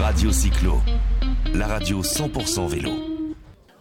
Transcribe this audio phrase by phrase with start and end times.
[0.00, 0.82] Radio Cyclo,
[1.54, 2.90] la radio 100% vélo.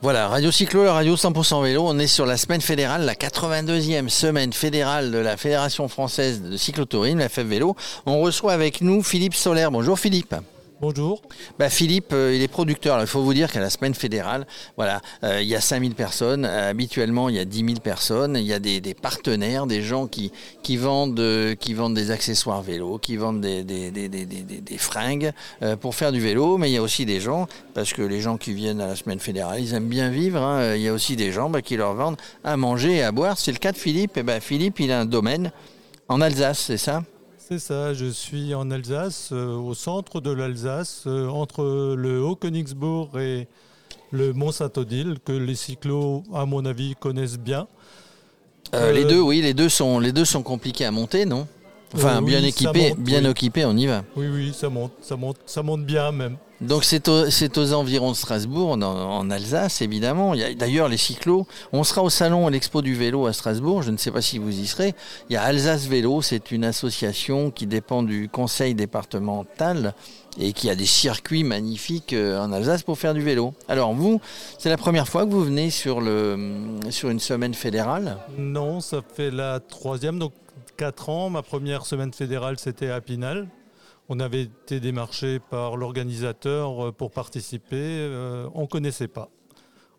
[0.02, 1.84] Voilà, Radio Cyclo, la radio 100% vélo.
[1.86, 6.58] On est sur la semaine fédérale, la 82e semaine fédérale de la Fédération française de
[6.58, 7.75] cyclotourisme, la FF Vélo.
[8.05, 9.71] On reçoit avec nous Philippe Solaire.
[9.71, 10.36] Bonjour Philippe.
[10.82, 11.21] Bonjour.
[11.57, 13.00] Bah, Philippe, euh, il est producteur.
[13.00, 16.44] il faut vous dire qu'à la semaine fédérale, voilà, euh, il y a 5000 personnes.
[16.44, 18.36] Euh, habituellement, il y a 10 000 personnes.
[18.36, 20.32] Il y a des, partenaires, des gens qui,
[20.75, 25.32] vendent, des accessoires vélo, qui vendent des, fringues
[25.80, 26.57] pour faire du vélo.
[26.57, 28.96] Mais il y a aussi des gens, parce que les gens qui viennent à la
[28.98, 30.42] semaine fédérale, ils aiment bien vivre.
[30.42, 30.76] Hein.
[30.76, 33.37] Il y a aussi des gens bah, qui leur vendent à manger et à boire.
[33.37, 34.17] C'est le cas de Philippe.
[34.17, 35.53] Et ben Philippe, il a un domaine
[36.09, 37.01] en Alsace, c'est ça?
[37.48, 43.20] C'est ça, je suis en Alsace, euh, au centre de l'Alsace, euh, entre le Haut-Königsbourg
[43.20, 43.48] et
[44.12, 47.68] le Mont-Saint-Odile, que les cyclos, à mon avis, connaissent bien.
[48.73, 51.48] Euh, les deux, oui, les deux, sont, les deux sont compliqués à monter, non?
[51.95, 54.04] Enfin, bien équipés, bien occupés, on y va.
[54.16, 56.38] Oui, oui, ça monte, ça monte, ça monte bien même.
[56.62, 60.34] Donc c'est aux, environs de Strasbourg, en, Alsace évidemment.
[60.57, 63.98] D'ailleurs les cyclos, on sera au salon à l'expo du vélo à Strasbourg, je ne
[63.98, 64.96] sais pas si vous y serez.
[65.30, 69.94] Il y a Alsace Vélo, c'est une association qui dépend du conseil départemental
[70.40, 73.54] et qui a des circuits magnifiques euh, en Alsace pour faire du vélo.
[73.68, 74.22] Alors vous,
[74.58, 76.38] c'est la première fois que vous venez sur, le,
[76.90, 78.18] sur une semaine fédérale?
[78.38, 80.34] Non, ça fait la troisième, donc
[80.78, 81.30] quatre ans.
[81.30, 83.48] Ma première semaine fédérale c'était à Pinal.
[84.08, 87.75] On avait été démarché par l'organisateur euh, pour participer.
[87.75, 89.30] Euh, on ne connaissait pas.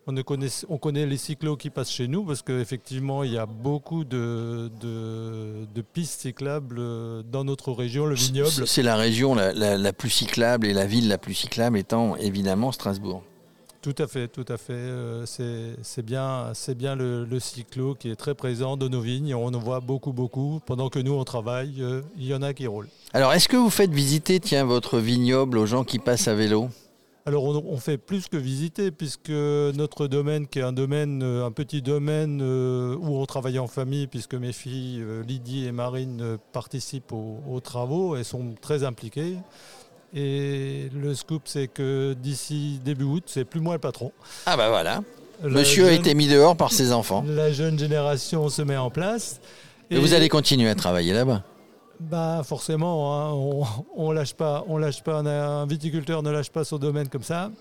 [0.09, 3.45] On, connaît, on connaît les cyclos qui passent chez nous parce qu'effectivement, il y a
[3.45, 8.65] beaucoup de, de, pistes cyclables euh, dans notre région, le vignoble.
[8.65, 13.21] C'est la région la, plus cyclable et la ville la plus cyclable étant évidemment Strasbourg.
[13.87, 14.91] Tout à fait, tout à fait.
[15.25, 19.33] c'est bien, bien le, cyclo qui est très présent de nos vignes.
[19.33, 20.59] On en voit beaucoup, beaucoup.
[20.65, 21.81] Pendant que nous, on travaille,
[22.17, 22.89] il y en a qui roulent.
[23.13, 26.67] Alors, est-ce que vous faites visiter tiens, votre vignoble aux gens qui passent à vélo?
[27.27, 31.51] Alors on, fait plus que visiter puisque notre domaine, qui est un domaine, euh, un
[31.51, 36.37] petit domaine euh, où on travaille en famille, puisque mes filles euh, Lydie et Marine
[36.53, 39.35] participent aux, travaux, elles sont très impliquées.
[40.15, 44.11] Et le scoop, c'est que d'ici début août, c'est plus moi le patron.
[44.45, 45.01] Ah bah voilà.
[45.43, 47.23] Monsieur a été mis dehors par ses enfants.
[47.27, 49.39] La jeune génération se met en place.
[49.91, 51.43] et vous allez continuer à travailler là-bas?
[51.99, 55.19] Bah forcément, hein, on, lâche pas, on lâche pas.
[55.19, 57.51] un viticulteur ne lâche pas son domaine comme ça.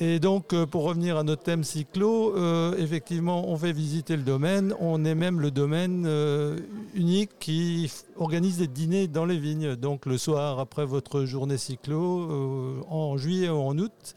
[0.00, 4.22] Et donc, euh, pour revenir à notre thème cyclo, euh, effectivement, on fait visiter le
[4.22, 4.74] domaine.
[4.80, 6.58] On est même le domaine euh,
[6.94, 9.76] unique qui organise des dîners dans les vignes.
[9.76, 14.14] Donc, le soir, après votre journée cyclo, en juillet ou en août,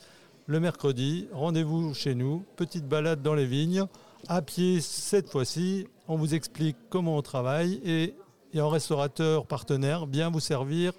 [0.48, 3.86] le mercredi, rendez-vous chez nous, petite balade dans les vignes,
[4.28, 5.86] à pied cette fois-ci.
[6.08, 8.16] On vous explique comment on travaille et
[8.54, 10.94] et un restaurateur partenaire bien vous servir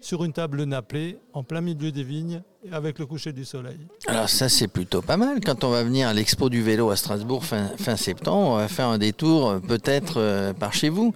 [0.00, 2.42] sur une table nappée en plein milieu des vignes
[2.72, 3.78] avec le coucher du soleil.
[4.06, 6.96] Alors ça c'est plutôt pas mal quand on va venir à l'expo du vélo à
[6.96, 11.14] Strasbourg fin, septembre, on va faire un détour euh, peut-être euh, par chez vous.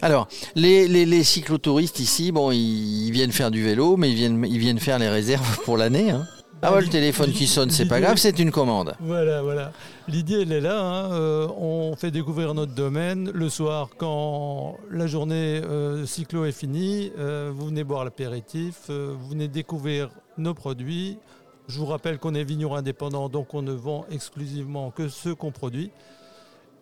[0.00, 0.26] Alors,
[0.56, 4.80] les, les, cyclotouristes ici, bon, ils, viennent faire du vélo, mais ils viennent, ils viennent
[4.80, 6.10] faire les réserves pour l'année.
[6.10, 6.26] Hein.
[6.64, 8.94] Ah ouais, le téléphone qui sonne, c'est pas grave, c'est une commande.
[9.00, 9.72] Voilà, voilà.
[10.06, 10.80] L'idée, elle est là.
[10.80, 11.12] Hein.
[11.12, 13.32] Euh, on fait découvrir notre domaine.
[13.34, 19.28] Le soir, quand la journée euh, cyclo est finie, euh, vous venez boire l'apéritif, vous
[19.28, 21.18] venez découvrir nos produits.
[21.66, 25.50] Je vous rappelle qu'on est vigneron indépendant, donc on ne vend exclusivement que ce qu'on
[25.50, 25.90] produit.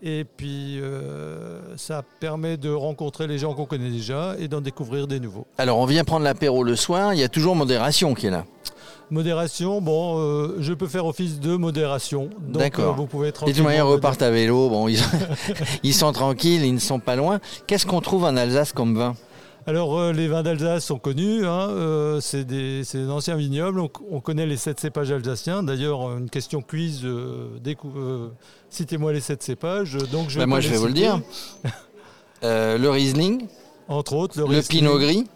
[0.03, 0.81] Et puis,
[1.77, 5.47] ça permet de rencontrer les gens qu'on connaît déjà et d'en découvrir des nouveaux.
[5.59, 7.13] Alors, on vient prendre l'apéro le soir.
[7.13, 8.47] Il y a toujours modération qui est là.
[9.11, 12.31] Modération, bon, euh, je peux faire office de modération.
[12.41, 12.93] D'accord.
[12.93, 14.69] Euh, vous pouvez Les moyens repartent à vélo.
[14.69, 14.89] Bon,
[15.83, 17.41] ils, sont tranquilles, ils ne sont pas loin.
[17.67, 19.17] Qu'est-ce qu'on trouve en Alsace comme vin?
[19.67, 23.81] Alors euh, les vins d'Alsace sont connus, hein, c'est des, anciens vignobles,
[24.11, 25.63] on, connaît les sept cépages alsaciens.
[25.63, 27.07] D'ailleurs, une question quiz,
[28.71, 29.99] citez-moi les sept cépages.
[30.13, 31.21] Donc je ben, moi je vais vous le dire.
[32.43, 33.47] le Riesling.
[33.89, 35.27] Entre autres, le, Pinot Gris.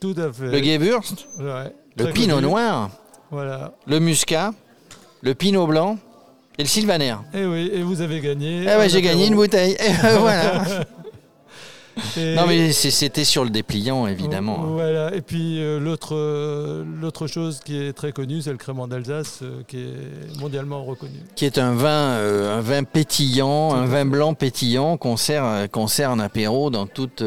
[0.00, 0.50] Tout à fait.
[0.50, 1.14] Le Gewürz.
[2.04, 2.90] Le Pinot Noir.
[3.30, 3.72] Voilà.
[3.86, 4.52] Le muscat,
[5.22, 5.98] le pinot blanc
[6.58, 7.14] et le sylvaner.
[7.32, 8.64] Et eh oui, et vous avez gagné.
[8.64, 9.72] Eh ouais, j'ai gagné une bouteille.
[9.80, 10.64] Et voilà.
[12.16, 14.58] Non mais c'était sur le dépliant évidemment.
[14.58, 18.88] Voilà et puis euh, l'autre euh, l'autre chose qui est très connue c'est le crément
[18.88, 21.18] d'Alsace euh, qui est mondialement reconnu.
[21.34, 26.10] Qui est un vin un vin pétillant, un vin blanc pétillant qu'on sert qu'on sert
[26.10, 27.22] en apéro dans toute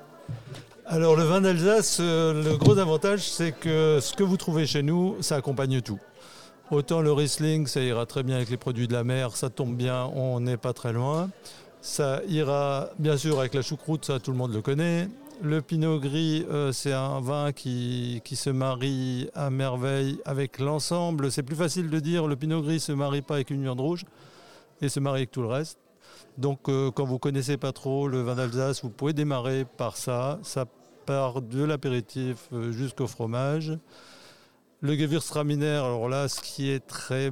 [0.88, 4.84] Alors le vin d'Alsace, euh, le gros avantage, c'est que ce que vous trouvez chez
[4.84, 6.00] nous, ça accompagne tout.
[6.70, 9.76] Autant le Riesling, ça ira très bien avec les produits de la mer, ça tombe
[9.76, 11.30] bien, on n'est pas très loin.
[11.82, 15.08] Ça ira bien sûr avec la choucroute, ça tout le monde le connaît.
[15.42, 21.30] Le Pinot Gris, euh, c'est un vin qui, qui se marie à merveille avec l'ensemble.
[21.30, 24.06] C'est plus facile de dire le Pinot Gris se marie pas avec une viande rouge
[24.82, 25.78] et se marie avec tout le reste.
[26.38, 30.40] Donc euh, quand vous connaissez pas trop le vin d'Alsace, vous pouvez démarrer par ça.
[30.42, 30.66] Ça
[31.06, 33.78] part de l'apéritif euh, jusqu'au fromage.
[34.86, 37.32] Le Gewürztraminer, alors là, ce qui est très,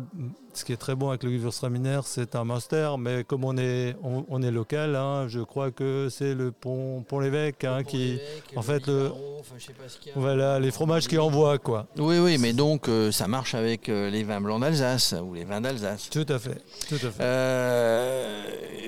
[0.56, 3.96] ce qui est très bon avec le Gewürztraminer, c'est un Monster, mais comme on est,
[4.04, 8.18] on, on est local, hein, je crois que c'est le pont, pont l'évêque hein, qui,
[8.56, 9.12] en fait, le-
[10.16, 11.86] voilà, les fromages qui envoient quoi.
[11.98, 15.44] Oui, oui, mais donc euh, ça marche avec euh, les vins blancs d'Alsace ou les
[15.44, 16.10] vins d'Alsace.
[16.10, 16.60] Tout à fait,
[16.90, 17.22] tout à fait.
[17.22, 18.44] Euh,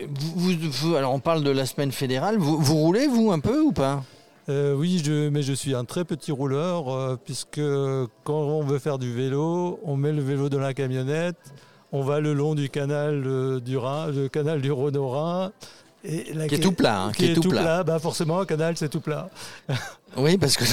[0.09, 2.37] vous, vous- vous- alors on parle de la semaine fédérale.
[2.39, 4.03] Vous, vous roulez vous un peu ou pas?
[4.47, 7.61] Euh, oui, je, mais je suis un très petit rouleur, euh, puisque
[8.23, 11.37] quand on veut faire du vélo, on met le vélo dans la camionnette,
[11.91, 15.51] on va le long du canal euh, du Rhin, le canal du Rhône au Rhin.
[16.07, 17.83] Et la- Qui est tout plat, hein, qui est tout plat.
[17.83, 19.29] Bah forcément, un canal, c'est tout plat.
[20.17, 20.63] Oui, parce que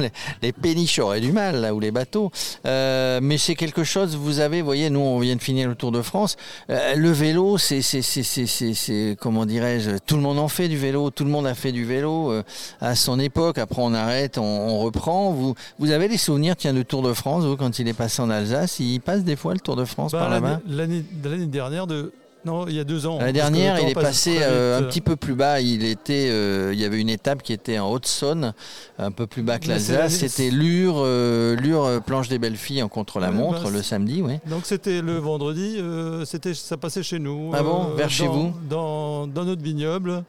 [0.00, 0.10] les,
[0.40, 2.30] les péniches auraient du mal là ou les bateaux.
[2.64, 4.16] Euh, mais c'est quelque chose.
[4.16, 6.36] Vous avez, vous voyez, nous on vient de finir le Tour de France.
[6.70, 10.48] Euh, le vélo, c'est, c'est, c'est, c'est, c'est- c'est- comment dirais-je Tout le monde en
[10.48, 11.10] fait du vélo.
[11.10, 12.42] Tout le monde a fait du vélo euh,
[12.80, 13.58] à son époque.
[13.58, 15.30] Après, on arrête, on, on reprend.
[15.32, 18.22] Vous, vous avez des souvenirs, tiens, de Tour de France, vous, quand il est passé
[18.22, 20.60] en Alsace, il passe des fois le Tour de France Bah, par là-bas?
[20.66, 21.04] l'année
[21.46, 22.12] dernière, de,
[22.46, 23.14] non, il y a deux ans.
[23.14, 25.60] La parce que dernière, il est passé euh, un petit peu plus bas.
[25.60, 28.54] Il était, euh, il y avait une étape qui était en Haute-Saône,
[28.98, 29.98] un peu plus bas que l'Alsace.
[29.98, 34.38] la- C'était Lure, euh, Lure Planche des Belles Filles en contre-la-montre bah, le samedi, oui.
[34.48, 35.78] Donc c'était le vendredi,
[36.24, 37.50] c'était, ça passait chez nous.
[37.52, 40.22] Ah bon, vers dans- chez vous dans, dans notre vignoble.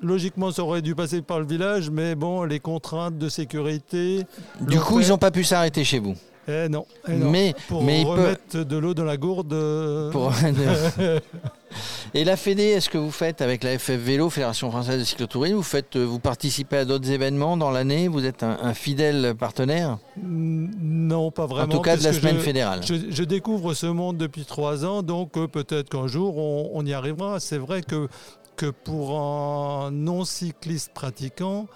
[0.00, 4.22] Logiquement, ça aurait dû passer par le village, mais bon, les contraintes de sécurité.
[4.60, 5.06] Du coup, fait.
[5.06, 6.14] ils n'ont pas pu s'arrêter chez vous.
[6.50, 7.30] Eh non, eh non.
[7.30, 9.52] Mais, pour mais remettre de l'eau dans la gourde.
[9.52, 10.32] euh, pour-
[12.14, 15.56] Et la Fédé, est-ce que vous faites avec la FF Vélo, Fédération Française de Cyclotourisme,
[15.56, 18.08] vous, faites, vous participez à d'autres événements dans l'année?
[18.08, 19.98] Vous êtes un, un fidèle partenaire?
[20.22, 21.66] Non, pas vraiment.
[21.66, 22.80] En tout cas, de la semaine je- fédérale.
[22.82, 26.86] Je, je découvre ce monde depuis trois ans, donc euh, peut-être qu'un jour on, on
[26.86, 27.38] y arrivera.
[27.40, 28.08] C'est vrai que,
[28.56, 31.66] que pour un non-cycliste pratiquant,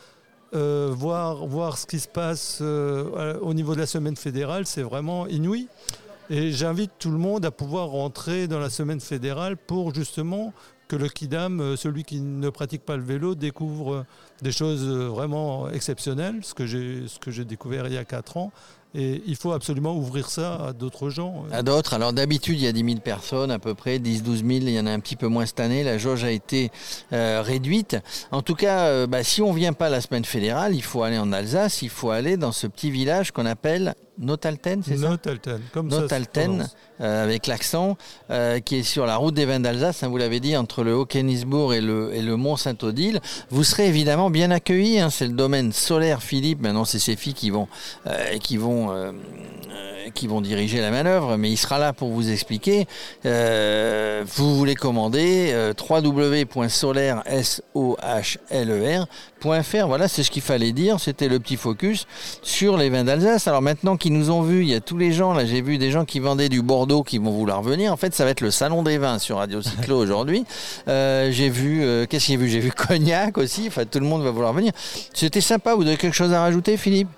[0.54, 4.82] euh, voir, voir ce qui se passe euh, au niveau de la semaine fédérale, c'est
[4.82, 5.68] vraiment inouï.
[6.28, 10.52] Et j'invite tout le monde à pouvoir rentrer dans la semaine fédérale pour justement
[10.88, 14.04] que le Kidam, euh, celui qui ne pratique pas le vélo, découvre
[14.42, 18.52] des choses vraiment exceptionnelles, ce que j'ai découvert il y a quatre ans.
[18.94, 21.44] Et il faut absolument ouvrir ça à d'autres gens.
[21.50, 21.94] À d'autres.
[21.94, 24.48] Alors d'habitude, il y a 10 000 personnes à peu près, 10-12 000.
[24.50, 25.82] Il y en a un petit peu moins cette année.
[25.82, 26.70] La jauge a été
[27.12, 27.96] euh, réduite.
[28.32, 31.18] En tout cas, euh, bah, si on vient pas la semaine fédérale, il faut aller
[31.18, 31.80] en Alsace.
[31.80, 36.00] Il faut aller dans ce petit village qu'on appelle Notalten, c'est ça Notalten, comme ça
[36.00, 36.68] Notalten,
[37.00, 37.96] euh, avec l'accent,
[38.30, 40.94] euh, qui est sur la route des vins d'Alsace, hein, vous l'avez dit, entre le
[40.94, 43.20] Haut-Kenisbourg et le, et le Mont-Saint-Odile.
[43.50, 47.34] Vous serez évidemment bien accueillis, hein, c'est le domaine solaire Philippe, maintenant c'est ses filles
[47.34, 47.68] qui vont,
[48.06, 49.12] euh, qui, vont, euh,
[50.10, 52.86] qui vont diriger la manœuvre, mais il sera là pour vous expliquer.
[53.26, 57.66] Euh, vous voulez commander euh, www.solaire, S-O-H-L-E-R.fr,
[59.86, 62.06] voilà, c'est ce qu'il fallait dire, c'était le petit focus
[62.42, 63.48] sur les vins d'Alsace.
[63.48, 65.78] Alors maintenant qu'ils nous ont vus, il y a tous les gens, là j'ai vu
[65.78, 67.92] des gens qui vendaient du Bordeaux qui vont vouloir venir.
[67.92, 70.44] En fait, ça va être le salon des vins sur Radio Cyclo aujourd'hui.
[70.88, 72.48] Euh, j'ai vu, euh, qu'est-ce que j'ai vu?
[72.48, 74.72] J'ai vu Cognac aussi, enfin tout le monde va vouloir venir.
[75.14, 77.08] C'était sympa, vous avez quelque chose à rajouter Philippe?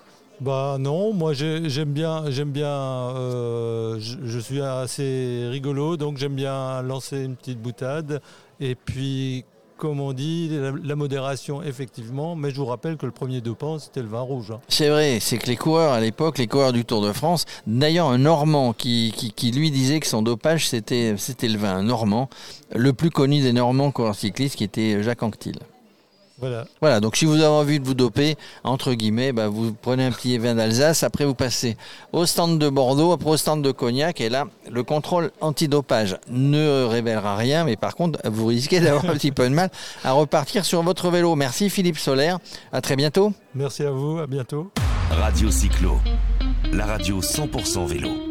[0.41, 6.35] Bah non, moi j'ai- j'aime bien, j'aime bien, euh, je, suis assez rigolo, donc j'aime
[6.35, 8.21] bien lancer une petite boutade.
[8.61, 9.45] Et puis
[9.77, 10.51] comme on dit,
[10.83, 12.37] la, modération, effectivement.
[12.37, 14.51] Mais je vous rappelle que le premier dopant, c'était le vin rouge.
[14.53, 14.61] Hein.
[14.69, 18.09] C'est vrai, c'est que les coureurs à l'époque, les coureurs du Tour de France, d'ailleurs
[18.09, 19.13] un Normand qui,
[19.55, 22.29] lui disait que son dopage, c'était le vin, Normand,
[22.75, 25.59] le plus connu des Normands coureurs cyclistes, qui était Jacques Anquetil.
[26.39, 26.65] Voilà.
[26.81, 27.01] voilà.
[27.01, 30.37] donc si vous avez envie de vous doper, entre guillemets, bah, vous prenez un petit
[30.39, 31.77] vin d'Alsace, après vous passez
[32.13, 36.85] au stand de Bordeaux, après au stand de Cognac, et là, le contrôle antidopage ne
[36.85, 39.71] révélera rien, mais par contre, vous risquez d'avoir un petit peu de mal
[40.03, 41.37] à repartir sur votre vélo.
[41.37, 42.39] Merci Philippe Solaire,
[42.73, 43.33] à très bientôt.
[43.55, 44.71] Merci à vous, à bientôt.
[45.11, 45.99] Radio Cyclo,
[46.73, 48.24] la radio 100% vélo.